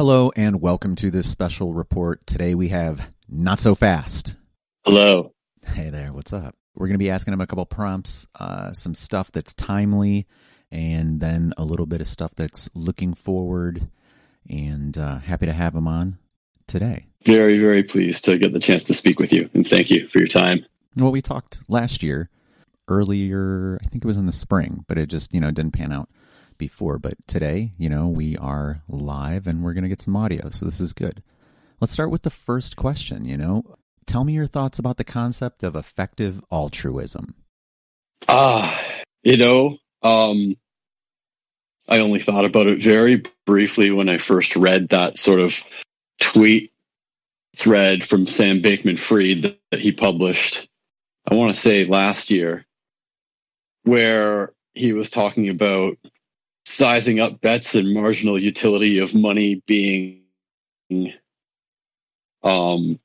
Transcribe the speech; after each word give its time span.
Hello 0.00 0.32
and 0.34 0.62
welcome 0.62 0.96
to 0.96 1.10
this 1.10 1.28
special 1.28 1.74
report. 1.74 2.26
Today 2.26 2.54
we 2.54 2.68
have 2.68 3.10
NotSoFast. 3.30 4.34
Hello. 4.86 5.34
Hey 5.66 5.90
there, 5.90 6.08
what's 6.12 6.32
up? 6.32 6.56
We're 6.74 6.86
going 6.86 6.94
to 6.94 6.98
be 6.98 7.10
asking 7.10 7.34
him 7.34 7.42
a 7.42 7.46
couple 7.46 7.66
prompts, 7.66 8.26
uh, 8.34 8.72
some 8.72 8.94
stuff 8.94 9.30
that's 9.30 9.52
timely, 9.52 10.26
and 10.72 11.20
then 11.20 11.52
a 11.58 11.64
little 11.64 11.84
bit 11.84 12.00
of 12.00 12.06
stuff 12.06 12.32
that's 12.34 12.70
looking 12.72 13.12
forward. 13.12 13.90
And 14.48 14.96
uh, 14.96 15.18
happy 15.18 15.44
to 15.44 15.52
have 15.52 15.74
him 15.74 15.86
on 15.86 16.16
today. 16.66 17.04
Very, 17.26 17.58
very 17.58 17.82
pleased 17.82 18.24
to 18.24 18.38
get 18.38 18.54
the 18.54 18.58
chance 18.58 18.84
to 18.84 18.94
speak 18.94 19.18
with 19.18 19.34
you, 19.34 19.50
and 19.52 19.68
thank 19.68 19.90
you 19.90 20.08
for 20.08 20.18
your 20.18 20.28
time. 20.28 20.64
Well, 20.96 21.12
we 21.12 21.20
talked 21.20 21.58
last 21.68 22.02
year, 22.02 22.30
earlier, 22.88 23.78
I 23.84 23.88
think 23.88 24.02
it 24.02 24.08
was 24.08 24.16
in 24.16 24.24
the 24.24 24.32
spring, 24.32 24.82
but 24.88 24.96
it 24.96 25.10
just, 25.10 25.34
you 25.34 25.40
know, 25.40 25.50
didn't 25.50 25.72
pan 25.72 25.92
out 25.92 26.08
before. 26.60 26.98
But 26.98 27.14
today, 27.26 27.72
you 27.76 27.88
know, 27.88 28.06
we 28.06 28.36
are 28.36 28.82
live 28.88 29.48
and 29.48 29.64
we're 29.64 29.72
going 29.72 29.82
to 29.82 29.88
get 29.88 30.00
some 30.00 30.14
audio. 30.14 30.50
So 30.50 30.64
this 30.64 30.80
is 30.80 30.92
good. 30.92 31.24
Let's 31.80 31.92
start 31.92 32.12
with 32.12 32.22
the 32.22 32.30
first 32.30 32.76
question. 32.76 33.24
You 33.24 33.36
know, 33.36 33.76
tell 34.06 34.22
me 34.22 34.34
your 34.34 34.46
thoughts 34.46 34.78
about 34.78 34.98
the 34.98 35.04
concept 35.04 35.64
of 35.64 35.74
effective 35.74 36.40
altruism. 36.52 37.34
Ah, 38.28 38.78
uh, 38.78 39.02
you 39.24 39.36
know, 39.36 39.78
um, 40.02 40.56
I 41.88 41.98
only 41.98 42.20
thought 42.20 42.44
about 42.44 42.68
it 42.68 42.80
very 42.80 43.24
briefly 43.46 43.90
when 43.90 44.08
I 44.08 44.18
first 44.18 44.54
read 44.54 44.90
that 44.90 45.18
sort 45.18 45.40
of 45.40 45.58
tweet 46.20 46.72
thread 47.56 48.04
from 48.04 48.26
Sam 48.26 48.62
Bankman 48.62 48.98
Fried 48.98 49.42
that, 49.42 49.58
that 49.72 49.80
he 49.80 49.90
published, 49.90 50.68
I 51.28 51.34
want 51.34 51.54
to 51.54 51.60
say 51.60 51.84
last 51.86 52.30
year, 52.30 52.64
where 53.82 54.52
he 54.74 54.92
was 54.92 55.10
talking 55.10 55.48
about 55.48 55.96
sizing 56.70 57.18
up 57.18 57.40
bets 57.40 57.74
and 57.74 57.92
marginal 57.92 58.40
utility 58.40 58.98
of 58.98 59.12
money 59.12 59.60
being 59.66 60.22
um 62.42 62.98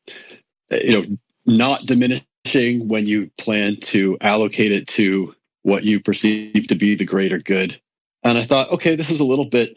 you 0.70 0.92
know 0.92 1.06
not 1.46 1.86
diminishing 1.86 2.88
when 2.88 3.08
you 3.08 3.32
plan 3.38 3.76
to 3.78 4.18
allocate 4.22 4.72
it 4.72 4.88
to 4.88 5.34
what 5.64 5.84
you 5.84 6.00
perceive 6.00 6.68
to 6.68 6.76
be 6.76 6.96
the 6.96 7.06
greater 7.06 7.40
good. 7.40 7.80
And 8.24 8.38
i 8.38 8.46
thought 8.46 8.72
okay 8.72 8.96
this 8.96 9.10
is 9.10 9.20
a 9.20 9.26
little 9.26 9.46
bit 9.46 9.76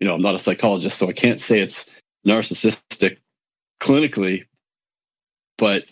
you 0.00 0.06
know 0.06 0.14
i'm 0.14 0.22
not 0.22 0.34
a 0.34 0.38
psychologist 0.38 0.98
so 0.98 1.08
i 1.08 1.12
can't 1.12 1.40
say 1.40 1.60
it's 1.60 1.90
narcissistic 2.26 3.18
clinically 3.80 4.46
but 5.58 5.84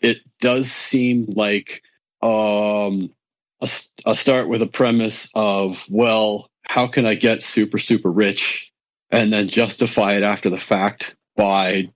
it 0.00 0.18
does 0.40 0.70
seem 0.70 1.26
like 1.36 1.82
um 2.22 3.12
a, 3.60 3.70
a 4.06 4.16
start 4.16 4.48
with 4.48 4.62
a 4.62 4.66
premise 4.66 5.28
of 5.34 5.84
well 5.88 6.48
how 6.62 6.86
can 6.86 7.06
I 7.06 7.14
get 7.14 7.42
super, 7.42 7.78
super 7.78 8.10
rich 8.10 8.72
and 9.10 9.32
then 9.32 9.48
justify 9.48 10.14
it 10.14 10.22
after 10.22 10.50
the 10.50 10.56
fact 10.56 11.14
by 11.36 11.90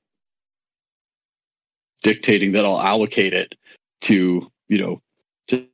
dictating 2.02 2.52
that 2.52 2.64
I'll 2.64 2.80
allocate 2.80 3.32
it 3.32 3.54
to, 4.02 4.50
you 4.68 4.78
know, 4.78 5.02
to 5.48 5.66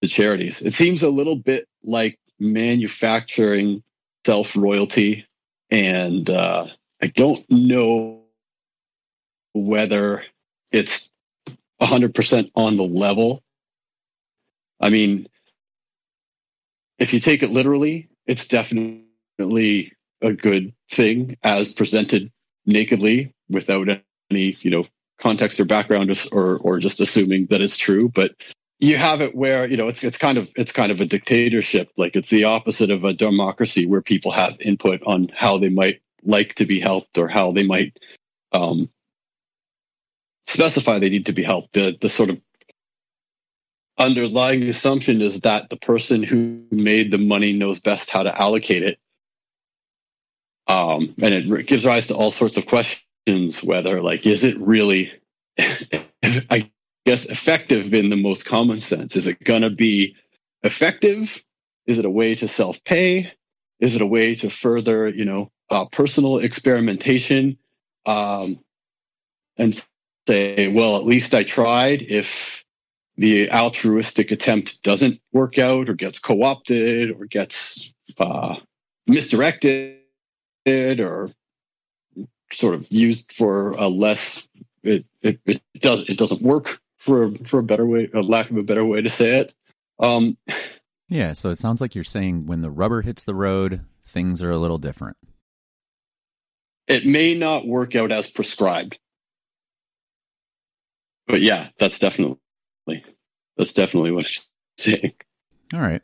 the 0.00 0.08
charities. 0.08 0.62
It 0.62 0.72
seems 0.72 1.02
a 1.02 1.08
little 1.08 1.36
bit 1.36 1.68
like 1.84 2.18
manufacturing 2.38 3.82
self 4.24 4.56
royalty. 4.56 5.26
And 5.70 6.28
uh, 6.28 6.66
I 7.02 7.08
don't 7.08 7.44
know 7.50 8.22
whether 9.52 10.24
it's 10.70 11.10
100% 11.80 12.50
on 12.54 12.76
the 12.76 12.84
level. 12.84 13.42
I 14.80 14.90
mean, 14.90 15.28
if 16.98 17.12
you 17.12 17.20
take 17.20 17.42
it 17.42 17.50
literally, 17.50 18.08
it's 18.26 18.46
definitely 18.46 19.92
a 20.22 20.32
good 20.32 20.72
thing 20.90 21.36
as 21.42 21.68
presented 21.68 22.32
nakedly 22.64 23.32
without 23.48 23.88
any, 24.30 24.56
you 24.60 24.70
know, 24.70 24.84
context 25.18 25.58
or 25.60 25.64
background 25.64 26.10
or 26.32 26.58
or 26.58 26.78
just 26.78 27.00
assuming 27.00 27.46
that 27.46 27.60
it's 27.60 27.76
true. 27.76 28.08
But 28.08 28.32
you 28.78 28.96
have 28.98 29.20
it 29.20 29.34
where 29.34 29.66
you 29.66 29.76
know 29.76 29.88
it's 29.88 30.04
it's 30.04 30.18
kind 30.18 30.38
of 30.38 30.48
it's 30.56 30.72
kind 30.72 30.92
of 30.92 31.00
a 31.00 31.06
dictatorship. 31.06 31.90
Like 31.96 32.16
it's 32.16 32.28
the 32.28 32.44
opposite 32.44 32.90
of 32.90 33.04
a 33.04 33.12
democracy 33.12 33.86
where 33.86 34.02
people 34.02 34.32
have 34.32 34.60
input 34.60 35.02
on 35.06 35.30
how 35.34 35.58
they 35.58 35.68
might 35.68 36.00
like 36.22 36.54
to 36.56 36.66
be 36.66 36.80
helped 36.80 37.18
or 37.18 37.28
how 37.28 37.52
they 37.52 37.62
might 37.62 37.98
um, 38.52 38.90
specify 40.46 40.98
they 40.98 41.08
need 41.08 41.26
to 41.26 41.32
be 41.32 41.42
helped. 41.42 41.72
The 41.72 41.96
the 42.00 42.08
sort 42.08 42.30
of 42.30 42.40
underlying 43.98 44.62
assumption 44.64 45.22
is 45.22 45.40
that 45.40 45.70
the 45.70 45.76
person 45.76 46.22
who 46.22 46.62
made 46.70 47.10
the 47.10 47.18
money 47.18 47.52
knows 47.52 47.80
best 47.80 48.10
how 48.10 48.22
to 48.22 48.42
allocate 48.42 48.82
it. 48.82 48.98
Um, 50.68 51.14
and 51.22 51.32
it 51.34 51.66
gives 51.66 51.84
rise 51.84 52.08
to 52.08 52.14
all 52.14 52.30
sorts 52.30 52.56
of 52.56 52.66
questions 52.66 53.62
whether, 53.62 54.02
like, 54.02 54.26
is 54.26 54.44
it 54.44 54.58
really, 54.58 55.12
I 55.58 56.70
guess, 57.04 57.26
effective 57.26 57.94
in 57.94 58.10
the 58.10 58.16
most 58.16 58.44
common 58.44 58.80
sense? 58.80 59.16
Is 59.16 59.26
it 59.26 59.42
going 59.44 59.62
to 59.62 59.70
be 59.70 60.16
effective? 60.62 61.40
Is 61.86 61.98
it 61.98 62.04
a 62.04 62.10
way 62.10 62.34
to 62.34 62.48
self 62.48 62.82
pay? 62.84 63.32
Is 63.78 63.94
it 63.94 64.00
a 64.00 64.06
way 64.06 64.34
to 64.36 64.50
further, 64.50 65.08
you 65.08 65.24
know, 65.24 65.52
uh, 65.70 65.84
personal 65.86 66.38
experimentation? 66.38 67.58
Um, 68.04 68.60
and 69.56 69.80
say, 70.26 70.68
well, 70.68 70.96
at 70.96 71.04
least 71.04 71.34
I 71.34 71.44
tried. 71.44 72.02
If 72.02 72.64
the 73.16 73.50
altruistic 73.50 74.30
attempt 74.30 74.82
doesn't 74.82 75.20
work 75.32 75.58
out 75.58 75.88
or 75.88 75.94
gets 75.94 76.18
co-opted 76.18 77.10
or 77.10 77.26
gets 77.26 77.92
uh, 78.18 78.56
misdirected 79.06 80.00
or 80.66 81.30
sort 82.52 82.74
of 82.74 82.86
used 82.90 83.32
for 83.32 83.70
a 83.70 83.88
less 83.88 84.46
it, 84.82 85.04
it, 85.22 85.40
it 85.46 85.62
does 85.80 86.08
it 86.08 86.16
doesn't 86.16 86.42
work 86.42 86.78
for 86.98 87.32
for 87.44 87.58
a 87.58 87.62
better 87.62 87.86
way 87.86 88.08
a 88.14 88.20
lack 88.20 88.50
of 88.50 88.56
a 88.56 88.62
better 88.62 88.84
way 88.84 89.02
to 89.02 89.08
say 89.08 89.40
it. 89.40 89.52
Um 89.98 90.36
yeah 91.08 91.32
so 91.32 91.50
it 91.50 91.58
sounds 91.58 91.80
like 91.80 91.94
you're 91.94 92.04
saying 92.04 92.46
when 92.46 92.62
the 92.62 92.70
rubber 92.70 93.02
hits 93.02 93.24
the 93.24 93.34
road 93.34 93.84
things 94.06 94.42
are 94.42 94.50
a 94.50 94.58
little 94.58 94.78
different. 94.78 95.16
It 96.86 97.04
may 97.04 97.34
not 97.34 97.66
work 97.66 97.96
out 97.96 98.12
as 98.12 98.28
prescribed. 98.28 98.98
But 101.26 101.42
yeah 101.42 101.68
that's 101.78 101.98
definitely 101.98 102.38
that's 103.56 103.72
definitely 103.72 104.12
what 104.12 104.26
I'm 104.26 104.42
saying. 104.78 105.12
All 105.72 105.80
right. 105.80 106.02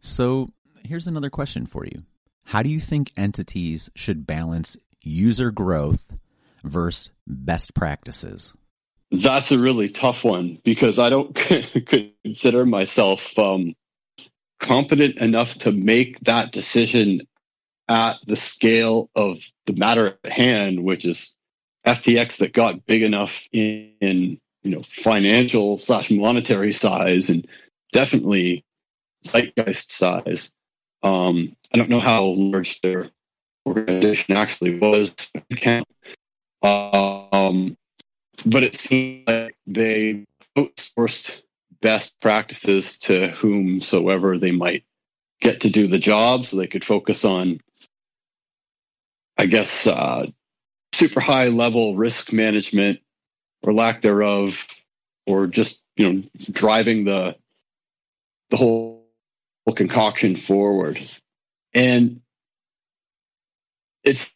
So 0.00 0.48
here's 0.84 1.06
another 1.06 1.30
question 1.30 1.66
for 1.66 1.84
you. 1.84 2.00
How 2.44 2.62
do 2.62 2.70
you 2.70 2.80
think 2.80 3.12
entities 3.16 3.90
should 3.94 4.26
balance 4.26 4.76
user 5.02 5.50
growth 5.50 6.14
versus 6.64 7.10
best 7.26 7.74
practices? 7.74 8.54
That's 9.10 9.50
a 9.52 9.58
really 9.58 9.90
tough 9.90 10.24
one 10.24 10.58
because 10.64 10.98
I 10.98 11.10
don't 11.10 11.34
consider 12.24 12.64
myself 12.64 13.38
um, 13.38 13.74
competent 14.58 15.18
enough 15.18 15.54
to 15.58 15.72
make 15.72 16.18
that 16.20 16.52
decision 16.52 17.20
at 17.88 18.16
the 18.26 18.36
scale 18.36 19.10
of 19.14 19.38
the 19.66 19.74
matter 19.74 20.18
at 20.24 20.32
hand, 20.32 20.82
which 20.82 21.04
is 21.04 21.36
FTX 21.86 22.38
that 22.38 22.52
got 22.54 22.86
big 22.86 23.02
enough 23.02 23.42
in, 23.52 23.92
in 24.00 24.40
you 24.62 24.70
know 24.70 24.82
financial 24.82 25.78
slash 25.78 26.10
monetary 26.10 26.72
size 26.72 27.30
and 27.30 27.46
definitely 27.92 28.64
zeitgeist 29.24 29.90
size. 29.90 30.52
Um, 31.02 31.56
I 31.72 31.78
don't 31.78 31.90
know 31.90 32.00
how 32.00 32.24
large 32.24 32.80
their 32.80 33.10
organization 33.66 34.36
actually 34.36 34.78
was. 34.78 35.14
Um, 36.62 37.76
but 38.46 38.64
it 38.64 38.76
seemed 38.76 39.26
like 39.26 39.56
they 39.66 40.26
outsourced 40.56 41.42
best 41.80 42.12
practices 42.20 42.98
to 42.98 43.28
whomsoever 43.28 44.38
they 44.38 44.52
might 44.52 44.84
get 45.40 45.62
to 45.62 45.70
do 45.70 45.88
the 45.88 45.98
job 45.98 46.46
so 46.46 46.56
they 46.56 46.68
could 46.68 46.84
focus 46.84 47.24
on, 47.24 47.60
I 49.36 49.46
guess, 49.46 49.86
uh, 49.86 50.26
super 50.92 51.20
high 51.20 51.46
level 51.46 51.96
risk 51.96 52.32
management 52.32 53.00
or 53.62 53.72
lack 53.72 54.02
thereof, 54.02 54.56
or 55.26 55.46
just 55.46 55.82
you 55.96 56.12
know 56.12 56.22
driving 56.50 57.04
the 57.04 57.36
the 58.50 58.56
whole 58.56 59.06
concoction 59.76 60.36
forward. 60.36 61.00
And 61.74 62.20
it 64.04 64.30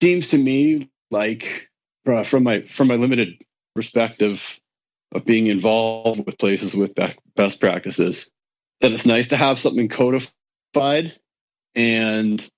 seems 0.00 0.28
to 0.30 0.38
me 0.38 0.90
like 1.10 1.68
from 2.04 2.42
my 2.42 2.62
from 2.62 2.88
my 2.88 2.96
limited 2.96 3.42
perspective 3.74 4.42
of 5.12 5.24
being 5.24 5.46
involved 5.46 6.24
with 6.26 6.38
places 6.38 6.74
with 6.74 6.94
best 7.36 7.60
practices 7.60 8.30
that 8.80 8.92
it's 8.92 9.06
nice 9.06 9.28
to 9.28 9.36
have 9.36 9.58
something 9.58 9.88
codified 9.88 11.14
and 11.74 12.48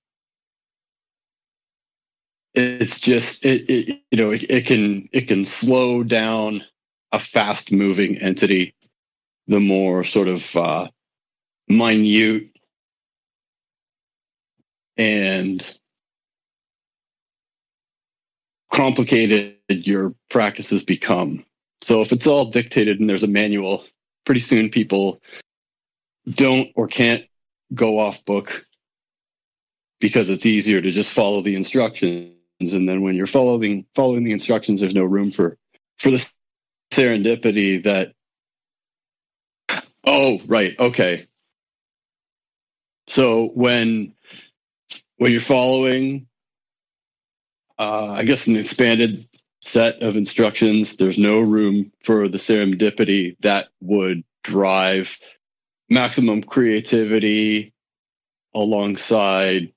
it's 2.57 2.99
just 2.99 3.45
it, 3.45 3.69
it 3.69 4.01
you 4.11 4.17
know 4.17 4.31
it, 4.31 4.43
it, 4.49 4.65
can 4.65 5.07
it 5.11 5.27
can 5.27 5.45
slow 5.45 6.03
down 6.03 6.63
a 7.11 7.19
fast 7.19 7.71
moving 7.71 8.17
entity 8.17 8.75
the 9.47 9.59
more 9.59 10.03
sort 10.03 10.27
of 10.27 10.55
uh, 10.55 10.87
minute 11.69 12.49
and 14.97 15.79
complicated 18.73 19.55
your 19.69 20.13
practices 20.29 20.83
become. 20.83 21.45
So 21.81 22.01
if 22.01 22.11
it's 22.11 22.27
all 22.27 22.45
dictated 22.45 22.99
and 22.99 23.09
there's 23.09 23.23
a 23.23 23.27
manual, 23.27 23.85
pretty 24.25 24.41
soon 24.41 24.69
people 24.69 25.21
don't 26.29 26.69
or 26.75 26.87
can't 26.87 27.23
go 27.73 27.99
off 27.99 28.25
book 28.25 28.65
because 29.99 30.29
it's 30.29 30.45
easier 30.45 30.81
to 30.81 30.91
just 30.91 31.11
follow 31.11 31.41
the 31.41 31.55
instructions. 31.55 32.36
And 32.59 32.89
then 32.89 33.01
when 33.01 33.15
you're 33.15 33.27
following 33.27 33.85
following 33.95 34.23
the 34.23 34.31
instructions, 34.31 34.79
there's 34.79 34.95
no 34.95 35.03
room 35.03 35.31
for 35.31 35.57
for 35.99 36.11
the 36.11 36.25
serendipity 36.91 37.83
that 37.83 38.13
oh 40.05 40.39
right 40.47 40.75
okay. 40.79 41.27
So 43.09 43.47
when 43.53 44.13
when 45.17 45.31
you're 45.31 45.41
following 45.41 46.27
uh, 47.77 48.07
i 48.11 48.23
guess 48.23 48.47
an 48.47 48.55
expanded 48.55 49.27
set 49.61 50.01
of 50.01 50.15
instructions 50.15 50.97
there's 50.97 51.17
no 51.17 51.39
room 51.39 51.91
for 52.03 52.27
the 52.27 52.37
serendipity 52.37 53.35
that 53.41 53.67
would 53.81 54.23
drive 54.43 55.17
maximum 55.89 56.43
creativity 56.43 57.73
alongside 58.53 59.73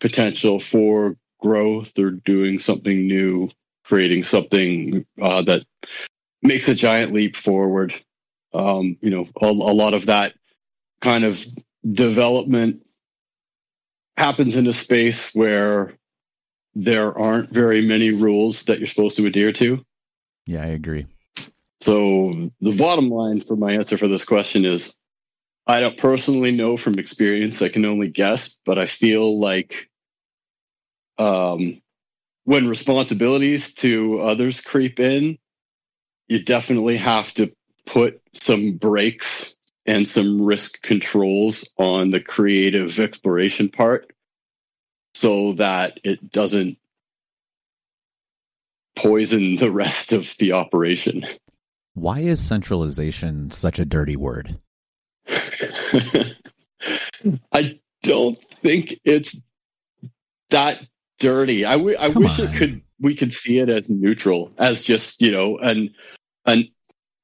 potential 0.00 0.58
for 0.58 1.16
growth 1.42 1.98
or 1.98 2.10
doing 2.10 2.58
something 2.58 3.06
new 3.06 3.50
creating 3.84 4.24
something 4.24 5.04
uh, 5.20 5.42
that 5.42 5.64
makes 6.42 6.68
a 6.68 6.74
giant 6.74 7.12
leap 7.12 7.36
forward. 7.36 7.94
Um, 8.54 8.96
you 9.00 9.10
know, 9.10 9.28
a, 9.40 9.46
a 9.46 9.74
lot 9.74 9.94
of 9.94 10.06
that 10.06 10.34
kind 11.02 11.24
of 11.24 11.38
development 11.90 12.86
happens 14.16 14.56
in 14.56 14.66
a 14.66 14.72
space 14.72 15.34
where 15.34 15.94
there 16.74 17.16
aren't 17.18 17.50
very 17.50 17.84
many 17.84 18.12
rules 18.12 18.64
that 18.64 18.78
you're 18.78 18.86
supposed 18.86 19.16
to 19.16 19.26
adhere 19.26 19.52
to. 19.52 19.84
Yeah, 20.46 20.62
I 20.62 20.66
agree. 20.66 21.06
So 21.80 22.50
the 22.60 22.76
bottom 22.76 23.08
line 23.08 23.40
for 23.40 23.56
my 23.56 23.72
answer 23.72 23.98
for 23.98 24.08
this 24.08 24.24
question 24.24 24.64
is 24.64 24.94
I 25.66 25.80
don't 25.80 25.98
personally 25.98 26.50
know 26.50 26.76
from 26.76 26.98
experience. 26.98 27.62
I 27.62 27.68
can 27.68 27.84
only 27.84 28.08
guess, 28.08 28.58
but 28.64 28.78
I 28.78 28.86
feel 28.86 29.40
like 29.40 29.88
um, 31.18 31.80
when 32.44 32.68
responsibilities 32.68 33.72
to 33.74 34.20
others 34.20 34.60
creep 34.60 34.98
in, 34.98 35.38
you 36.28 36.42
definitely 36.42 36.96
have 36.96 37.32
to 37.34 37.52
put 37.86 38.20
some 38.32 38.76
brakes 38.76 39.54
and 39.86 40.06
some 40.06 40.42
risk 40.42 40.80
controls 40.82 41.68
on 41.76 42.10
the 42.10 42.20
creative 42.20 42.98
exploration 42.98 43.68
part 43.68 44.12
so 45.14 45.52
that 45.54 45.98
it 46.04 46.32
doesn't 46.32 46.78
poison 48.96 49.56
the 49.56 49.70
rest 49.70 50.12
of 50.12 50.34
the 50.38 50.52
operation. 50.52 51.26
Why 51.94 52.20
is 52.20 52.40
centralization 52.44 53.50
such 53.50 53.78
a 53.78 53.84
dirty 53.84 54.16
word? 54.16 54.58
I 57.52 57.78
don't 58.02 58.38
think 58.62 58.98
it's 59.04 59.36
that 60.50 60.80
dirty. 61.22 61.64
I, 61.64 61.72
w- 61.72 61.96
I 61.98 62.08
wish 62.08 62.38
on. 62.38 62.46
it 62.46 62.56
could 62.56 62.82
we 63.00 63.14
could 63.14 63.32
see 63.32 63.58
it 63.58 63.68
as 63.68 63.88
neutral, 63.88 64.52
as 64.58 64.82
just 64.82 65.22
you 65.22 65.30
know 65.30 65.58
an 65.58 65.94
an 66.44 66.68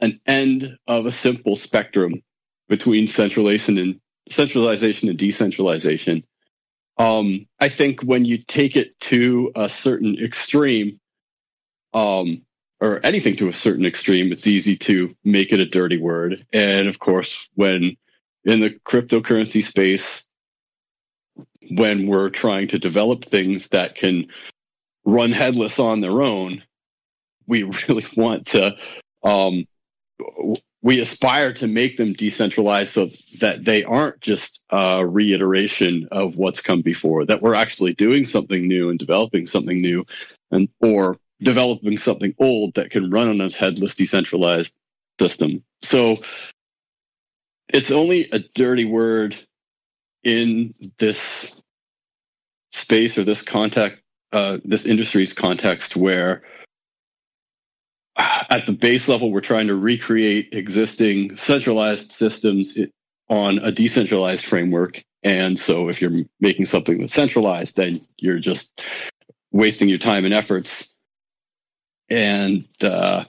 an 0.00 0.20
end 0.26 0.78
of 0.86 1.04
a 1.04 1.12
simple 1.12 1.56
spectrum 1.56 2.22
between 2.68 3.06
centralization 3.08 3.76
and 3.76 4.00
centralization 4.30 5.08
and 5.08 5.18
decentralization. 5.18 6.24
Um, 6.96 7.46
I 7.60 7.68
think 7.68 8.02
when 8.02 8.24
you 8.24 8.38
take 8.38 8.76
it 8.76 8.98
to 9.00 9.52
a 9.54 9.68
certain 9.68 10.18
extreme, 10.18 11.00
um, 11.92 12.42
or 12.80 13.00
anything 13.04 13.36
to 13.36 13.48
a 13.48 13.52
certain 13.52 13.86
extreme, 13.86 14.32
it's 14.32 14.46
easy 14.46 14.76
to 14.76 15.14
make 15.24 15.52
it 15.52 15.60
a 15.60 15.66
dirty 15.66 15.98
word. 15.98 16.46
And 16.52 16.88
of 16.88 16.98
course, 16.98 17.48
when 17.54 17.96
in 18.44 18.60
the 18.60 18.70
cryptocurrency 18.84 19.64
space, 19.64 20.27
when 21.70 22.06
we're 22.06 22.30
trying 22.30 22.68
to 22.68 22.78
develop 22.78 23.24
things 23.24 23.68
that 23.68 23.94
can 23.94 24.26
run 25.04 25.32
headless 25.32 25.78
on 25.78 26.00
their 26.00 26.22
own, 26.22 26.62
we 27.46 27.62
really 27.88 28.06
want 28.16 28.46
to 28.48 28.76
um, 29.24 29.66
we 30.80 31.00
aspire 31.00 31.52
to 31.52 31.66
make 31.66 31.96
them 31.96 32.12
decentralized 32.12 32.92
so 32.92 33.10
that 33.40 33.64
they 33.64 33.82
aren't 33.82 34.20
just 34.20 34.64
a 34.70 35.04
reiteration 35.04 36.08
of 36.12 36.36
what's 36.36 36.60
come 36.60 36.82
before 36.82 37.24
that 37.26 37.42
we're 37.42 37.54
actually 37.54 37.94
doing 37.94 38.24
something 38.24 38.68
new 38.68 38.90
and 38.90 38.98
developing 38.98 39.46
something 39.46 39.80
new 39.80 40.02
and 40.50 40.68
or 40.80 41.16
developing 41.42 41.98
something 41.98 42.34
old 42.38 42.74
that 42.74 42.90
can 42.90 43.10
run 43.10 43.28
on 43.28 43.40
a 43.40 43.50
headless 43.52 43.94
decentralized 43.94 44.76
system. 45.20 45.62
So 45.82 46.18
it's 47.68 47.90
only 47.90 48.28
a 48.30 48.40
dirty 48.54 48.84
word 48.84 49.36
in 50.24 50.74
this 50.98 51.60
space 52.72 53.16
or 53.16 53.24
this 53.24 53.42
contact 53.42 54.00
uh, 54.32 54.58
this 54.64 54.84
industry's 54.84 55.32
context 55.32 55.96
where 55.96 56.42
at 58.18 58.66
the 58.66 58.72
base 58.72 59.08
level, 59.08 59.30
we're 59.30 59.40
trying 59.40 59.68
to 59.68 59.74
recreate 59.74 60.48
existing 60.52 61.36
centralized 61.36 62.12
systems 62.12 62.76
on 63.28 63.58
a 63.58 63.70
decentralized 63.70 64.44
framework. 64.44 65.02
And 65.22 65.58
so 65.58 65.88
if 65.88 66.00
you're 66.00 66.24
making 66.40 66.66
something 66.66 66.98
that's 66.98 67.12
centralized, 67.12 67.76
then 67.76 68.06
you're 68.16 68.38
just 68.38 68.82
wasting 69.52 69.88
your 69.88 69.98
time 69.98 70.24
and 70.24 70.34
efforts 70.34 70.94
and 72.08 72.66
uh, 72.82 73.24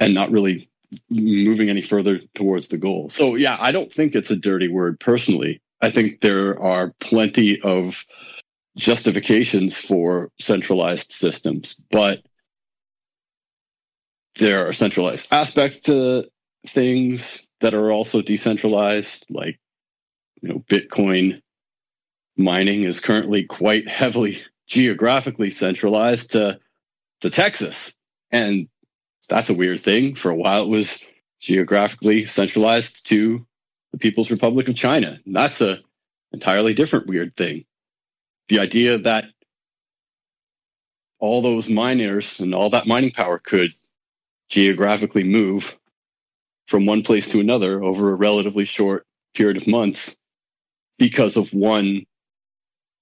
and 0.00 0.14
not 0.14 0.30
really 0.30 0.70
moving 1.08 1.68
any 1.68 1.82
further 1.82 2.20
towards 2.34 2.68
the 2.68 2.78
goal. 2.78 3.10
So 3.10 3.34
yeah, 3.34 3.56
I 3.60 3.72
don't 3.72 3.92
think 3.92 4.14
it's 4.14 4.30
a 4.30 4.36
dirty 4.36 4.68
word 4.68 5.00
personally. 5.00 5.60
I 5.80 5.90
think 5.90 6.20
there 6.20 6.60
are 6.60 6.92
plenty 7.00 7.60
of 7.60 8.04
justifications 8.76 9.76
for 9.76 10.30
centralized 10.40 11.12
systems, 11.12 11.74
but 11.90 12.22
there 14.38 14.68
are 14.68 14.72
centralized 14.72 15.28
aspects 15.32 15.80
to 15.80 16.24
things 16.68 17.46
that 17.60 17.74
are 17.74 17.90
also 17.90 18.22
decentralized, 18.22 19.26
like 19.30 19.58
you 20.40 20.48
know, 20.48 20.64
Bitcoin 20.70 21.42
mining 22.36 22.84
is 22.84 23.00
currently 23.00 23.44
quite 23.44 23.88
heavily 23.88 24.42
geographically 24.68 25.50
centralized 25.50 26.32
to 26.32 26.60
to 27.20 27.30
Texas. 27.30 27.92
And 28.30 28.68
that's 29.28 29.50
a 29.50 29.54
weird 29.54 29.82
thing. 29.82 30.14
For 30.14 30.30
a 30.30 30.36
while 30.36 30.64
it 30.64 30.68
was 30.68 31.00
geographically 31.40 32.24
centralized 32.26 33.08
to 33.08 33.46
the 33.98 34.02
People's 34.08 34.30
Republic 34.30 34.68
of 34.68 34.76
China. 34.76 35.18
And 35.26 35.34
that's 35.34 35.60
a 35.60 35.78
entirely 36.32 36.74
different 36.74 37.06
weird 37.06 37.36
thing. 37.36 37.64
The 38.48 38.60
idea 38.60 38.98
that 38.98 39.24
all 41.18 41.42
those 41.42 41.68
miners 41.68 42.38
and 42.40 42.54
all 42.54 42.70
that 42.70 42.86
mining 42.86 43.10
power 43.10 43.38
could 43.38 43.72
geographically 44.48 45.24
move 45.24 45.76
from 46.68 46.86
one 46.86 47.02
place 47.02 47.30
to 47.30 47.40
another 47.40 47.82
over 47.82 48.10
a 48.10 48.14
relatively 48.14 48.64
short 48.64 49.04
period 49.34 49.56
of 49.56 49.66
months 49.66 50.16
because 50.98 51.36
of 51.36 51.52
one 51.52 52.06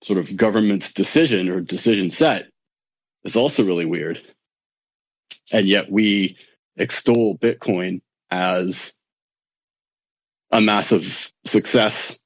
sort 0.02 0.18
of 0.18 0.36
government's 0.36 0.92
decision 0.92 1.48
or 1.48 1.60
decision 1.60 2.10
set 2.10 2.46
is 3.24 3.36
also 3.36 3.64
really 3.64 3.86
weird. 3.86 4.20
And 5.52 5.66
yet 5.66 5.90
we 5.90 6.36
extol 6.76 7.36
Bitcoin 7.38 8.00
as 8.30 8.92
a 10.56 10.60
massive 10.60 11.30
success 11.44 12.18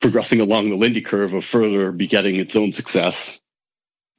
progressing 0.00 0.40
along 0.40 0.70
the 0.70 0.76
Lindy 0.76 1.02
curve 1.02 1.32
of 1.34 1.44
further 1.44 1.92
begetting 1.92 2.36
its 2.36 2.54
own 2.54 2.72
success 2.72 3.40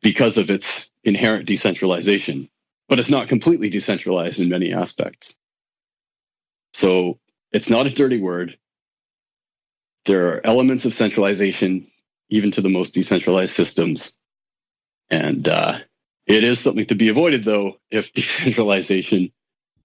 because 0.02 0.38
of 0.38 0.50
its 0.50 0.90
inherent 1.04 1.46
decentralization 1.46 2.50
but 2.90 3.00
it's 3.00 3.10
not 3.10 3.30
completely 3.30 3.70
decentralized 3.70 4.40
in 4.40 4.50
many 4.50 4.74
aspects. 4.74 5.38
So 6.74 7.20
it's 7.52 7.70
not 7.70 7.86
a 7.86 7.92
dirty 7.92 8.20
word. 8.20 8.58
There 10.06 10.30
are 10.30 10.46
elements 10.46 10.86
of 10.86 10.96
centralization, 10.96 11.88
even 12.30 12.52
to 12.52 12.62
the 12.62 12.70
most 12.70 12.96
decentralized 12.96 13.54
systems. 13.54 14.18
And 15.12 15.48
uh, 15.48 15.80
it 16.26 16.44
is 16.44 16.60
something 16.60 16.88
to 16.88 16.96
be 16.96 17.10
avoided, 17.10 17.44
though, 17.44 17.78
if 17.92 18.12
decentralization 18.14 19.32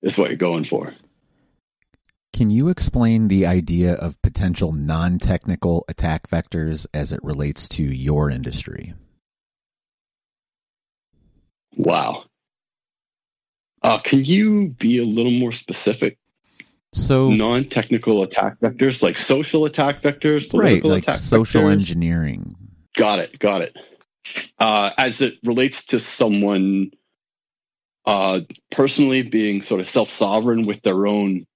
is 0.03 0.17
what 0.17 0.31
you're 0.31 0.37
going 0.39 0.65
for. 0.65 0.95
Can 2.35 2.51
you 2.51 2.69
explain 2.69 3.29
the 3.29 3.47
idea 3.47 3.95
of 3.95 4.21
potential 4.21 4.73
non 4.73 5.21
technical 5.21 5.85
attack 5.87 6.29
vectors 6.29 6.85
as 6.93 7.13
it 7.13 7.21
relates 7.23 7.69
to 7.71 7.85
your 7.85 8.29
industry? 8.29 8.93
Wow. 11.77 12.25
Uh, 13.85 13.99
can 13.99 14.25
you 14.25 14.71
be 14.71 14.99
a 14.99 15.05
little 15.05 15.31
more 15.31 15.53
specific? 15.53 16.19
So 16.93 17.31
non-technical 17.31 18.25
attack 18.25 18.59
vectors, 18.59 19.01
like 19.01 19.17
social 19.17 19.65
attack 19.65 20.03
vectors, 20.03 20.53
right? 20.53 20.85
Like 20.85 21.05
social 21.15 21.63
vectors? 21.63 21.73
engineering. 21.73 22.53
Got 22.97 23.21
it. 23.21 23.39
Got 23.39 23.63
it. 23.63 23.77
uh, 24.59 24.91
as 24.99 25.21
it 25.21 25.35
relates 25.45 25.85
to 25.87 26.01
someone 26.01 26.91
uh, 28.07 28.41
personally 28.73 29.23
being 29.23 29.63
sort 29.63 29.81
of 29.81 29.89
self 29.89 30.11
sovereign 30.11 30.67
with 30.67 30.83
their 30.83 31.07
own 31.07 31.47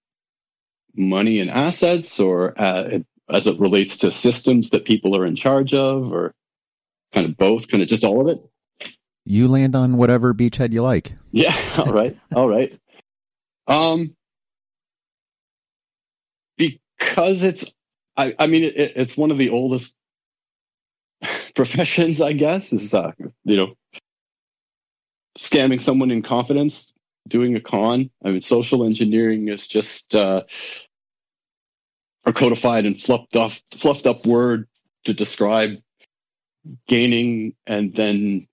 money 0.94 1.40
and 1.40 1.50
assets, 1.50 2.18
or 2.20 2.58
uh, 2.60 2.98
as 3.30 3.46
it 3.46 3.60
relates 3.60 3.98
to 3.98 4.10
systems 4.10 4.70
that 4.70 4.84
people 4.84 5.16
are 5.16 5.26
in 5.26 5.36
charge 5.36 5.74
of, 5.74 6.12
or 6.12 6.34
kind 7.12 7.26
of 7.26 7.36
both, 7.36 7.68
kind 7.68 7.82
of 7.82 7.88
just 7.88 8.04
all 8.04 8.20
of 8.20 8.28
it? 8.28 8.44
You 9.24 9.48
land 9.48 9.76
on 9.76 9.96
whatever 9.96 10.32
beachhead 10.32 10.72
you 10.72 10.82
like. 10.82 11.14
Yeah. 11.32 11.54
All 11.76 11.92
right. 11.92 12.16
all 12.34 12.48
right. 12.48 12.78
Um, 13.66 14.16
because 16.56 17.42
it's, 17.42 17.66
I, 18.16 18.34
I 18.38 18.46
mean, 18.46 18.64
it, 18.64 18.74
it's 18.74 19.16
one 19.16 19.30
of 19.30 19.36
the 19.36 19.50
oldest 19.50 19.94
professions, 21.54 22.22
I 22.22 22.32
guess, 22.32 22.72
is 22.72 22.94
uh, 22.94 23.12
you 23.44 23.56
know, 23.56 23.74
scamming 25.38 25.80
someone 25.80 26.10
in 26.10 26.22
confidence, 26.22 26.92
doing 27.28 27.56
a 27.56 27.60
con. 27.60 28.10
I 28.24 28.30
mean, 28.30 28.40
social 28.40 28.84
engineering 28.84 29.48
is 29.48 29.66
just 29.66 30.14
uh, 30.14 30.44
a 32.24 32.32
codified 32.32 32.86
and 32.86 33.00
fluffed 33.00 33.36
up, 33.36 33.52
fluffed 33.76 34.06
up 34.06 34.26
word 34.26 34.68
to 35.04 35.14
describe 35.14 35.78
gaining 36.86 37.54
and 37.66 37.94
then 37.94 38.46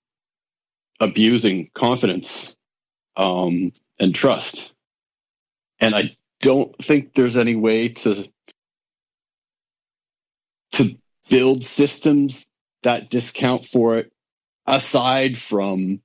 abusing 1.00 1.70
confidence 1.74 2.56
um, 3.18 3.72
and 4.00 4.14
trust. 4.14 4.72
And 5.80 5.96
I 5.96 6.16
don't 6.42 6.76
think 6.78 7.14
there's 7.14 7.38
any 7.38 7.56
way 7.56 7.90
to 7.90 8.30
to 10.74 10.98
build 11.30 11.64
systems 11.64 12.46
that 12.84 13.10
discount 13.10 13.66
for 13.66 13.98
it 13.98 14.12
aside 14.68 15.38
from 15.38 16.02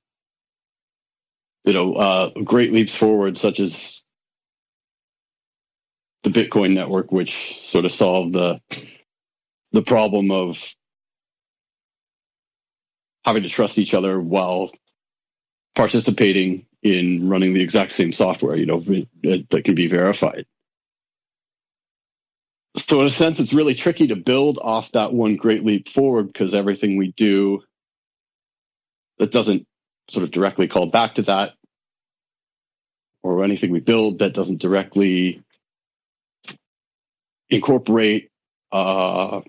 you 1.65 1.73
know 1.73 1.93
uh, 1.93 2.29
great 2.43 2.71
leaps 2.71 2.95
forward 2.95 3.37
such 3.37 3.59
as 3.59 4.03
the 6.23 6.29
bitcoin 6.29 6.73
network 6.73 7.11
which 7.11 7.59
sort 7.63 7.85
of 7.85 7.91
solved 7.91 8.33
the 8.33 8.59
the 9.71 9.81
problem 9.81 10.31
of 10.31 10.57
having 13.23 13.43
to 13.43 13.49
trust 13.49 13.77
each 13.77 13.93
other 13.93 14.19
while 14.19 14.71
participating 15.75 16.65
in 16.83 17.29
running 17.29 17.53
the 17.53 17.61
exact 17.61 17.91
same 17.91 18.11
software 18.11 18.55
you 18.55 18.65
know 18.65 18.79
that 19.49 19.63
can 19.63 19.75
be 19.75 19.87
verified. 19.87 20.45
So 22.77 23.01
in 23.01 23.07
a 23.07 23.11
sense 23.11 23.39
it's 23.39 23.53
really 23.53 23.75
tricky 23.75 24.07
to 24.07 24.15
build 24.15 24.57
off 24.61 24.91
that 24.93 25.13
one 25.13 25.35
great 25.35 25.65
leap 25.65 25.89
forward 25.89 26.27
because 26.27 26.55
everything 26.55 26.97
we 26.97 27.11
do 27.11 27.61
that 29.19 29.31
doesn't 29.31 29.67
sort 30.11 30.23
of 30.23 30.31
directly 30.31 30.67
call 30.67 30.87
back 30.87 31.15
to 31.15 31.21
that 31.23 31.53
or 33.23 33.43
anything 33.43 33.71
we 33.71 33.79
build 33.79 34.19
that 34.19 34.33
doesn't 34.33 34.61
directly 34.61 35.41
incorporate 37.49 38.29
uh 38.71 39.41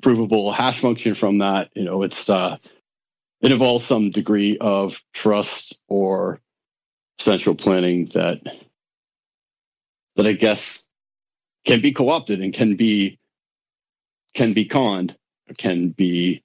provable 0.00 0.52
hash 0.52 0.80
function 0.80 1.14
from 1.14 1.38
that 1.38 1.70
you 1.74 1.84
know 1.84 2.02
it's 2.02 2.28
uh 2.30 2.56
it 3.40 3.52
involves 3.52 3.84
some 3.84 4.10
degree 4.10 4.56
of 4.58 5.00
trust 5.12 5.80
or 5.88 6.40
central 7.18 7.54
planning 7.54 8.06
that 8.14 8.40
that 10.16 10.26
i 10.26 10.32
guess 10.32 10.88
can 11.66 11.80
be 11.80 11.92
co-opted 11.92 12.40
and 12.40 12.54
can 12.54 12.76
be 12.76 13.18
can 14.34 14.52
be 14.52 14.64
conned, 14.64 15.16
can 15.56 15.90
be 15.90 16.42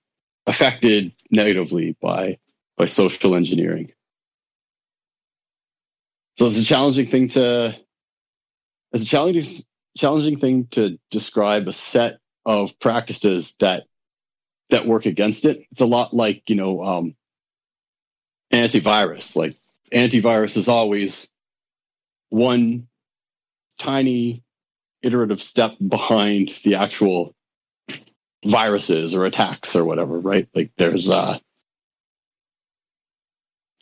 affected 0.48 1.14
negatively 1.32 1.96
by 2.02 2.38
by 2.78 2.86
social 2.86 3.36
engineering. 3.36 3.92
So 6.38 6.48
it's 6.48 6.58
a 6.58 6.64
challenging 6.64 7.08
thing 7.08 7.30
to 7.30 7.76
it's 8.92 9.04
a 9.04 9.08
challenging 9.08 9.64
challenging 9.98 10.40
thing 10.40 10.68
to 10.72 10.98
describe 11.12 11.68
a 11.68 11.74
set 11.74 12.18
of 12.46 12.80
practices 12.80 13.56
that 13.60 13.84
that 14.70 14.88
work 14.88 15.06
against 15.06 15.46
it. 15.46 15.66
It's 15.72 15.82
a 15.82 15.86
lot 15.86 16.14
like, 16.14 16.50
you 16.50 16.56
know, 16.56 16.84
um, 16.84 17.16
antivirus. 18.52 19.36
Like 19.36 19.56
antivirus 19.94 20.58
is 20.58 20.68
always 20.68 21.32
one 22.30 22.88
tiny 23.78 24.44
iterative 25.02 25.44
step 25.44 25.74
behind 25.86 26.52
the 26.64 26.76
actual 26.76 27.36
viruses 28.44 29.14
or 29.14 29.26
attacks 29.26 29.76
or 29.76 29.86
whatever, 29.86 30.20
right? 30.20 30.48
Like 30.56 30.72
there's 30.78 31.10
uh, 31.10 31.38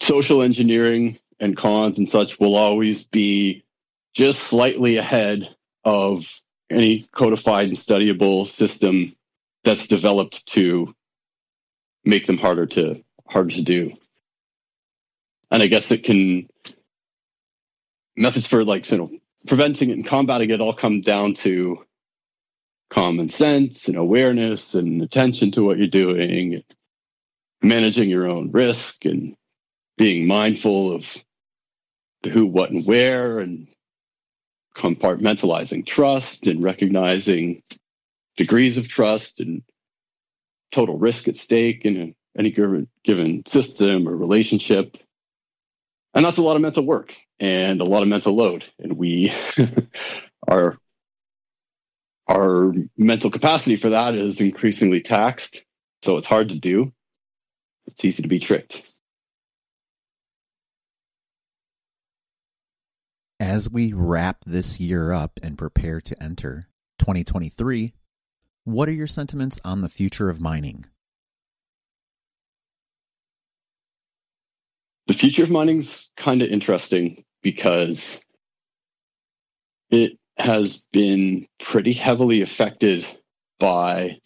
social 0.02 0.42
engineering 0.42 1.18
and 1.40 1.56
cons 1.56 1.98
and 1.98 2.10
such 2.10 2.40
will 2.40 2.56
always 2.56 3.04
be 3.04 3.64
just 4.14 4.42
slightly 4.42 4.98
ahead 4.98 5.56
of 5.86 6.26
any 6.70 7.08
codified 7.14 7.68
and 7.68 7.78
studyable 7.78 8.48
system 8.48 9.16
that's 9.64 9.88
developed 9.88 10.46
to 10.48 10.94
make 12.04 12.26
them 12.26 12.38
harder 12.38 12.66
to 12.66 13.04
harder 13.28 13.52
to 13.52 13.62
do. 13.62 13.94
And 15.52 15.62
I 15.62 15.68
guess 15.68 15.92
it 15.92 16.04
can 16.04 16.50
methods 18.16 18.48
for 18.48 18.64
like 18.64 18.90
you 18.92 18.98
know 18.98 19.12
preventing 19.48 19.90
it 19.90 19.94
and 19.94 20.06
combating 20.06 20.50
it 20.50 20.62
all 20.62 20.74
come 20.74 21.02
down 21.02 21.34
to 21.34 21.78
common 22.90 23.30
sense 23.30 23.88
and 23.88 23.98
awareness 23.98 24.74
and 24.74 25.02
attention 25.02 25.52
to 25.52 25.64
what 25.64 25.78
you're 25.78 25.88
doing 25.88 26.62
managing 27.62 28.10
your 28.10 28.28
own 28.28 28.52
risk 28.52 29.06
and 29.06 29.36
being 30.02 30.26
mindful 30.26 30.96
of 30.96 31.06
who, 32.24 32.48
what, 32.48 32.72
and 32.72 32.88
where 32.88 33.38
and 33.38 33.68
compartmentalizing 34.76 35.86
trust 35.86 36.48
and 36.48 36.64
recognizing 36.64 37.62
degrees 38.36 38.78
of 38.78 38.88
trust 38.88 39.40
and 39.42 39.62
total 40.72 40.98
risk 40.98 41.28
at 41.28 41.36
stake 41.36 41.86
in 41.86 42.16
any 42.36 42.50
given, 42.50 42.88
given 43.04 43.46
system 43.46 44.10
or 44.10 44.16
relationship. 44.16 44.98
And 46.16 46.26
that's 46.26 46.38
a 46.38 46.42
lot 46.42 46.56
of 46.56 46.64
mental 46.64 46.84
work 46.84 47.16
and 47.40 47.80
a 47.80 47.86
lot 47.86 48.02
of 48.02 48.08
mental 48.08 48.34
load. 48.34 48.66
And 48.80 48.94
we 48.98 49.32
our 50.48 50.80
our 52.28 52.74
mental 52.98 53.30
capacity 53.30 53.76
for 53.76 53.92
that 53.92 54.16
is 54.16 54.42
increasingly 54.42 55.02
taxed. 55.02 55.64
So 56.02 56.18
it's 56.18 56.26
hard 56.26 56.50
to 56.50 56.56
do. 56.56 56.92
It's 57.86 58.04
easy 58.04 58.24
to 58.24 58.30
be 58.30 58.40
tricked. 58.40 58.84
As 63.42 63.68
we 63.68 63.92
wrap 63.92 64.46
this 64.46 64.80
year 64.80 65.12
up 65.12 65.40
and 65.42 65.58
prepare 65.58 66.00
to 66.00 66.22
enter 66.22 66.68
2023, 67.00 67.92
what 68.66 68.88
are 68.88 68.92
your 68.92 69.08
sentiments 69.08 69.60
on 69.66 69.82
the 69.82 69.90
future 69.90 70.30
of 70.30 70.40
mining? 70.40 70.86
The 75.08 75.16
future 75.16 75.42
of 75.42 75.50
mining's 75.50 76.12
kind 76.16 76.44
of 76.44 76.50
interesting 76.50 77.24
because 77.42 78.24
it 79.90 80.20
has 80.38 80.78
been 80.94 81.48
pretty 81.60 81.94
heavily 81.94 82.44
affected 82.44 83.08
by 83.60 84.20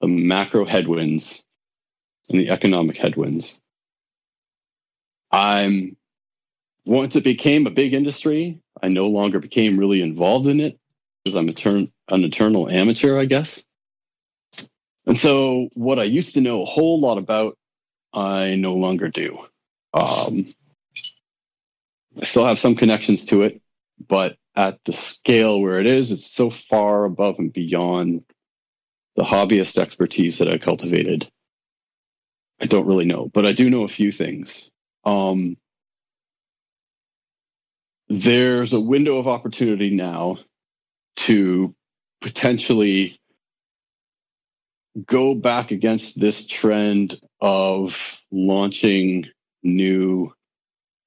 the 0.00 0.08
macro 0.08 0.64
headwinds 0.64 1.44
and 2.30 2.40
the 2.40 2.48
economic 2.48 2.96
headwinds. 2.96 3.60
I'm 5.30 5.97
once 6.88 7.16
it 7.16 7.22
became 7.22 7.66
a 7.66 7.70
big 7.70 7.92
industry, 7.92 8.58
I 8.82 8.88
no 8.88 9.08
longer 9.08 9.40
became 9.40 9.78
really 9.78 10.00
involved 10.00 10.46
in 10.46 10.58
it 10.58 10.78
because 11.22 11.36
I'm 11.36 11.46
etern- 11.46 11.92
an 12.08 12.24
eternal 12.24 12.66
amateur, 12.66 13.20
I 13.20 13.26
guess. 13.26 13.62
And 15.04 15.18
so, 15.18 15.68
what 15.74 15.98
I 15.98 16.04
used 16.04 16.32
to 16.34 16.40
know 16.40 16.62
a 16.62 16.64
whole 16.64 16.98
lot 16.98 17.18
about, 17.18 17.58
I 18.14 18.54
no 18.54 18.74
longer 18.74 19.10
do. 19.10 19.38
Um, 19.92 20.48
I 22.18 22.24
still 22.24 22.46
have 22.46 22.58
some 22.58 22.74
connections 22.74 23.26
to 23.26 23.42
it, 23.42 23.60
but 24.06 24.38
at 24.56 24.78
the 24.86 24.94
scale 24.94 25.60
where 25.60 25.80
it 25.80 25.86
is, 25.86 26.10
it's 26.10 26.30
so 26.30 26.48
far 26.48 27.04
above 27.04 27.38
and 27.38 27.52
beyond 27.52 28.24
the 29.14 29.24
hobbyist 29.24 29.76
expertise 29.76 30.38
that 30.38 30.48
I 30.48 30.56
cultivated. 30.56 31.30
I 32.58 32.64
don't 32.64 32.86
really 32.86 33.04
know, 33.04 33.30
but 33.34 33.44
I 33.44 33.52
do 33.52 33.68
know 33.68 33.82
a 33.82 33.88
few 33.88 34.10
things. 34.10 34.70
Um, 35.04 35.58
there's 38.08 38.72
a 38.72 38.80
window 38.80 39.18
of 39.18 39.28
opportunity 39.28 39.90
now 39.90 40.38
to 41.16 41.74
potentially 42.20 43.18
go 45.06 45.34
back 45.34 45.70
against 45.70 46.18
this 46.18 46.46
trend 46.46 47.20
of 47.40 48.20
launching 48.30 49.26
new 49.62 50.32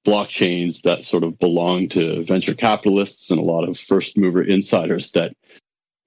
blockchains 0.06 0.82
that 0.82 1.04
sort 1.04 1.24
of 1.24 1.38
belong 1.38 1.88
to 1.88 2.24
venture 2.24 2.54
capitalists 2.54 3.30
and 3.30 3.38
a 3.38 3.44
lot 3.44 3.68
of 3.68 3.78
first 3.78 4.16
mover 4.16 4.42
insiders 4.42 5.10
that 5.12 5.32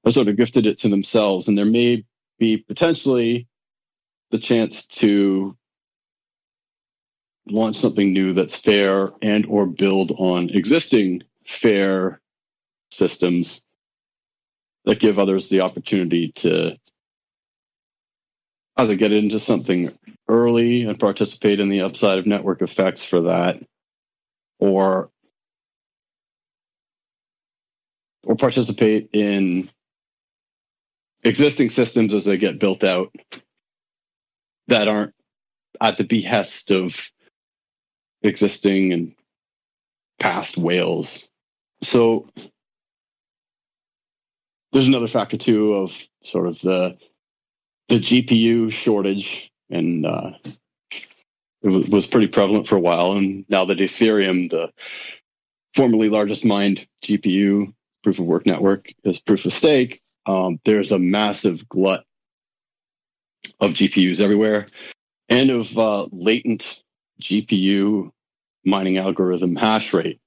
have 0.03 0.13
sort 0.13 0.27
of 0.27 0.37
gifted 0.37 0.65
it 0.65 0.77
to 0.77 0.89
themselves. 0.89 1.47
And 1.47 1.57
there 1.57 1.65
may 1.65 2.05
be 2.39 2.57
potentially 2.57 3.47
the 4.31 4.37
chance 4.37 4.85
to 4.87 5.55
launch 7.47 7.77
something 7.77 8.11
new 8.11 8.33
that's 8.33 8.55
fair 8.55 9.11
and 9.21 9.45
or 9.45 9.65
build 9.65 10.11
on 10.17 10.49
existing 10.49 11.23
fair 11.45 12.19
systems 12.91 13.61
that 14.85 14.99
give 14.99 15.19
others 15.19 15.49
the 15.49 15.61
opportunity 15.61 16.31
to 16.31 16.77
either 18.77 18.95
get 18.95 19.11
into 19.11 19.39
something 19.39 19.95
early 20.27 20.83
and 20.83 20.99
participate 20.99 21.59
in 21.59 21.69
the 21.69 21.81
upside 21.81 22.17
of 22.17 22.25
network 22.25 22.61
effects 22.61 23.03
for 23.03 23.21
that 23.21 23.57
or 24.59 25.09
or 28.23 28.35
participate 28.35 29.09
in 29.13 29.69
existing 31.23 31.69
systems 31.69 32.13
as 32.13 32.25
they 32.25 32.37
get 32.37 32.59
built 32.59 32.83
out 32.83 33.13
that 34.67 34.87
aren't 34.87 35.13
at 35.81 35.97
the 35.97 36.03
behest 36.03 36.71
of 36.71 36.95
existing 38.25 38.93
and 38.93 39.15
past 40.19 40.57
whales. 40.57 41.27
So 41.83 42.29
there's 44.71 44.87
another 44.87 45.07
factor 45.07 45.37
too 45.37 45.73
of 45.73 45.93
sort 46.23 46.47
of 46.47 46.59
the 46.61 46.97
the 47.87 47.99
GPU 47.99 48.71
shortage, 48.71 49.51
and 49.69 50.05
uh, 50.05 50.31
it 51.61 51.89
was 51.89 52.07
pretty 52.07 52.27
prevalent 52.27 52.67
for 52.67 52.75
a 52.75 52.81
while. 52.81 53.13
And 53.13 53.45
now 53.47 53.65
that 53.65 53.77
Ethereum, 53.77 54.49
the 54.49 54.71
formerly 55.75 56.09
largest 56.09 56.43
mined 56.43 56.87
GPU 57.03 57.73
proof 58.03 58.19
of 58.19 58.25
work 58.25 58.45
network, 58.45 58.91
is 59.03 59.19
proof 59.19 59.45
of 59.45 59.53
stake, 59.53 60.01
um, 60.25 60.59
there's 60.65 60.91
a 60.91 60.99
massive 60.99 61.67
glut 61.69 62.05
of 63.59 63.71
GPUs 63.71 64.19
everywhere 64.19 64.67
and 65.29 65.49
of 65.49 65.77
uh, 65.77 66.07
latent 66.11 66.81
GPU 67.21 68.11
mining 68.65 68.97
algorithm 68.97 69.55
hash 69.55 69.93
rate 69.93 70.19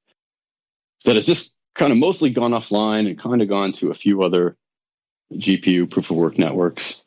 that 1.05 1.17
has 1.17 1.27
just 1.27 1.55
kind 1.75 1.93
of 1.93 1.99
mostly 1.99 2.31
gone 2.31 2.53
offline 2.53 3.09
and 3.09 3.19
kind 3.19 3.43
of 3.43 3.49
gone 3.49 3.73
to 3.73 3.91
a 3.91 3.95
few 3.95 4.23
other 4.23 4.57
GPU 5.33 5.91
proof 5.91 6.11
of 6.11 6.17
work 6.17 6.39
networks. 6.39 7.03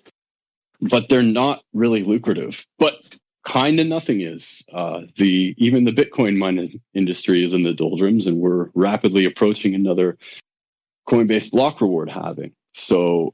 But 0.80 1.10
they're 1.10 1.22
not 1.22 1.62
really 1.74 2.04
lucrative. 2.04 2.66
But 2.80 2.96
kind 3.46 3.80
of 3.80 3.88
nothing 3.88 4.22
is. 4.22 4.64
Uh, 4.74 5.02
the 5.18 5.54
even 5.58 5.84
the 5.84 5.92
Bitcoin 5.92 6.38
mining 6.38 6.82
industry 6.94 7.44
is 7.44 7.54
in 7.54 7.64
the 7.64 7.74
doldrums, 7.74 8.28
and 8.28 8.38
we're 8.38 8.70
rapidly 8.74 9.26
approaching 9.26 9.76
another 9.76 10.18
Coinbase 11.08 11.52
block 11.52 11.82
reward 11.82 12.10
halving. 12.10 12.54
So 12.74 13.34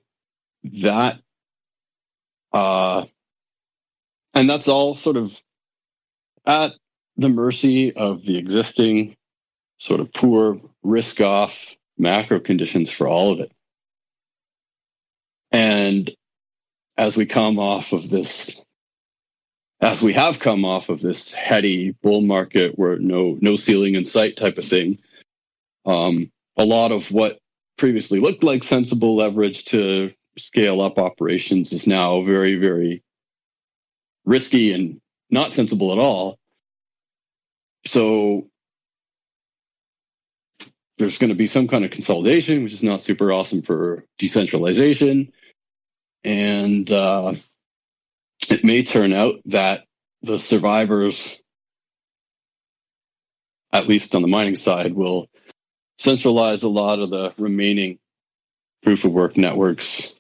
that 0.82 1.20
uh, 2.52 3.06
and 4.34 4.50
that's 4.50 4.68
all 4.68 4.96
sort 4.96 5.18
of 5.18 5.40
at 6.46 6.74
the 7.18 7.30
mercy 7.30 7.94
of 7.94 8.24
the 8.24 8.38
existing 8.38 9.16
sort 9.80 10.00
of 10.00 10.14
poor 10.14 10.60
risk 10.84 11.22
off 11.22 11.76
macro 11.98 12.40
conditions 12.40 12.90
for 12.90 13.08
all 13.08 13.32
of 13.32 13.40
it. 13.40 13.52
And 15.52 16.12
as 16.98 17.16
we 17.16 17.26
come 17.26 17.60
off 17.60 17.92
of 17.92 18.10
this, 18.10 18.64
as 19.82 20.02
we 20.02 20.14
have 20.14 20.40
come 20.40 20.66
off 20.66 20.90
of 20.90 21.02
this 21.02 21.32
heady 21.32 21.92
bull 22.02 22.22
market 22.22 22.78
where 22.78 22.98
no 22.98 23.38
no 23.42 23.56
ceiling 23.56 23.96
in 23.96 24.06
sight 24.06 24.36
type 24.36 24.58
of 24.58 24.66
thing, 24.66 24.98
um, 25.86 26.32
a 26.58 26.66
lot 26.66 26.92
of 26.92 27.12
what 27.12 27.40
previously 27.78 28.20
looked 28.20 28.44
like 28.44 28.64
sensible 28.64 29.16
leverage 29.16 29.66
to 29.66 30.12
scale 30.38 30.82
up 30.82 30.98
operations 30.98 31.72
is 31.74 31.88
now 31.88 32.22
very 32.22 32.56
very 32.56 33.04
risky 34.26 34.74
and 34.74 35.00
not 35.30 35.54
sensible 35.54 35.92
at 35.92 36.00
all. 36.00 36.38
So 37.88 38.48
there's 40.98 41.18
going 41.18 41.30
to 41.30 41.36
be 41.36 41.48
some 41.48 41.68
kind 41.68 41.86
of 41.86 41.92
consolidation, 41.92 42.64
which 42.64 42.74
is 42.74 42.84
not 42.84 43.02
super 43.02 43.32
awesome 43.32 43.62
for 43.62 44.06
decentralization. 44.18 45.32
And 46.24 46.90
uh, 46.92 47.36
it 48.50 48.64
may 48.64 48.84
turn 48.84 49.14
out 49.14 49.36
that 49.46 49.86
the 50.22 50.40
survivors, 50.40 51.40
at 53.72 53.88
least 53.88 54.16
on 54.16 54.22
the 54.22 54.28
mining 54.28 54.56
side, 54.56 54.94
will 54.94 55.30
centralize 56.00 56.64
a 56.64 56.70
lot 56.70 57.00
of 57.00 57.10
the 57.10 57.34
remaining 57.38 58.00
proof 58.84 59.06
of 59.06 59.12
work 59.12 59.38
networks 59.38 60.16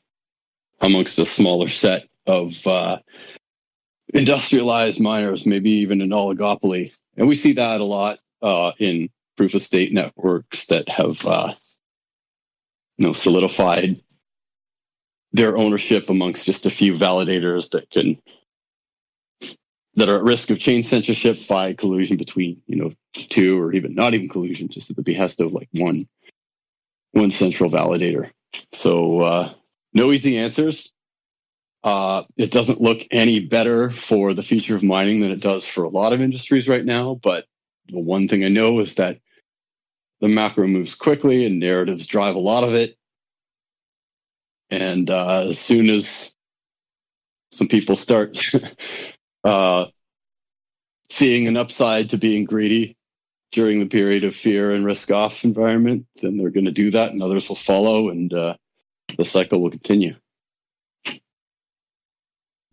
amongst 0.80 1.20
a 1.20 1.26
smaller 1.26 1.68
set 1.68 2.08
of 2.26 2.66
uh, 2.68 2.98
industrialized 4.14 5.00
miners, 5.00 5.46
maybe 5.46 5.72
even 5.72 6.02
an 6.02 6.10
oligopoly. 6.10 6.94
And 7.18 7.28
we 7.28 7.36
see 7.36 7.54
that 7.54 7.82
a 7.82 7.84
lot 7.84 8.20
uh, 8.42 8.72
in 8.78 9.10
proof 9.36 9.56
of 9.56 9.62
stake 9.62 9.92
networks 9.92 10.66
that 10.68 10.88
have 10.88 11.26
uh, 11.26 11.54
you 12.98 13.08
know 13.08 13.14
solidified 13.14 14.02
their 15.34 15.58
ownership 15.58 16.10
amongst 16.10 16.46
just 16.46 16.66
a 16.66 16.70
few 16.70 16.94
validators 16.94 17.72
that 17.72 17.90
can 17.90 18.18
that 19.96 20.10
are 20.10 20.18
at 20.18 20.24
risk 20.24 20.52
of 20.52 20.60
chain 20.60 20.84
censorship 20.84 21.48
by 21.48 21.74
collusion 21.74 22.18
between 22.18 22.62
you 22.68 22.76
know 22.76 22.94
two 23.14 23.62
or 23.62 23.74
even 23.74 23.96
not 23.96 24.14
even 24.14 24.30
collusion 24.30 24.70
just 24.70 24.90
at 24.90 24.96
the 24.96 25.02
behest 25.02 25.42
of 25.42 25.54
like 25.54 25.70
one 25.74 26.08
one 27.12 27.32
central 27.32 27.70
validator. 27.70 28.30
So 28.74 29.22
uh, 29.22 29.54
no 29.94 30.12
easy 30.12 30.38
answers 30.38 30.94
uh, 31.84 32.24
it 32.36 32.52
doesn't 32.52 32.82
look 32.82 33.00
any 33.12 33.40
better 33.40 33.92
for 33.92 34.34
the 34.34 34.44
future 34.44 34.76
of 34.76 34.84
mining 34.84 35.22
than 35.22 35.32
it 35.32 35.40
does 35.40 35.66
for 35.66 35.84
a 35.84 35.90
lot 35.90 36.14
of 36.14 36.22
industries 36.22 36.68
right 36.68 36.84
now. 36.84 37.20
But 37.22 37.46
the 37.88 38.00
one 38.00 38.28
thing 38.28 38.44
I 38.44 38.50
know 38.50 38.80
is 38.80 38.96
that 38.96 39.20
the 40.20 40.28
macro 40.28 40.68
moves 40.68 40.96
quickly 40.96 41.46
and 41.46 41.60
narratives 41.60 42.08
drive 42.08 42.36
a 42.36 42.40
lot 42.40 42.64
of 42.64 42.74
it. 42.74 42.98
And 44.70 45.10
uh, 45.10 45.48
as 45.50 45.60
soon 45.60 45.90
as 45.90 46.34
some 47.52 47.68
people 47.68 47.96
start 47.96 48.38
uh, 49.44 49.86
seeing 51.10 51.48
an 51.48 51.56
upside 51.56 52.10
to 52.10 52.18
being 52.18 52.44
greedy 52.44 52.98
during 53.52 53.80
the 53.80 53.86
period 53.86 54.26
of 54.26 54.36
fear 54.36 54.72
and 54.72 54.86
risk 54.86 55.10
off 55.10 55.46
environment, 55.46 56.06
then 56.22 56.38
they're 56.38 56.50
going 56.50 56.66
to 56.66 56.72
do 56.72 56.92
that 56.92 57.12
and 57.12 57.24
others 57.24 57.48
will 57.48 57.56
follow 57.56 58.10
and 58.10 58.34
uh, 58.34 58.56
the 59.18 59.24
cycle 59.24 59.62
will 59.62 59.72
continue. 59.72 60.16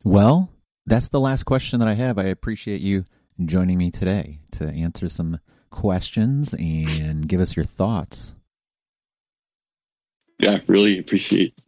Well, 0.05 0.51
that's 0.85 1.09
the 1.09 1.19
last 1.19 1.45
question 1.45 1.81
that 1.81 1.89
I 1.89 1.95
have. 1.95 2.19
I 2.19 2.25
appreciate 2.25 2.83
you 2.83 3.05
joining 3.43 3.79
me 3.79 3.91
today 3.91 4.41
to 4.53 4.67
answer 4.67 5.09
some 5.09 5.41
questions 5.71 6.53
and 6.53 7.27
give 7.27 7.41
us 7.41 7.57
your 7.57 7.65
thoughts. 7.65 8.35
Yeah, 10.39 10.59
really 10.67 10.99
appreciate 10.99 11.59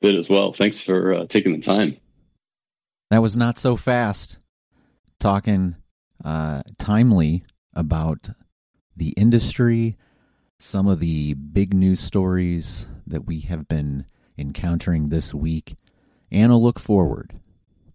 it 0.00 0.14
as 0.16 0.28
well. 0.28 0.52
Thanks 0.52 0.80
for 0.80 1.14
uh, 1.14 1.26
taking 1.26 1.52
the 1.52 1.64
time. 1.64 1.96
That 3.10 3.22
was 3.22 3.36
NotSoFast. 3.36 4.38
Talking 5.20 5.76
uh, 6.24 6.62
timely 6.78 7.44
about 7.74 8.28
the 8.96 9.10
industry, 9.10 9.94
some 10.58 10.88
of 10.88 10.98
the 10.98 11.34
big 11.34 11.72
news 11.72 12.00
stories 12.00 12.88
that 13.06 13.24
we 13.24 13.40
have 13.42 13.68
been 13.68 14.06
encountering 14.36 15.10
this 15.10 15.32
week, 15.32 15.76
and 16.32 16.50
a 16.50 16.56
look 16.56 16.80
forward. 16.80 17.38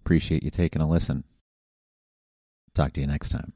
Appreciate 0.09 0.41
you 0.41 0.49
taking 0.49 0.81
a 0.81 0.89
listen. 0.89 1.23
Talk 2.73 2.93
to 2.93 3.01
you 3.01 3.05
next 3.05 3.29
time. 3.29 3.53